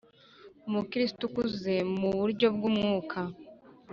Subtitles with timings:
[0.67, 3.19] umukristo ukuze mu buryo bw umwuka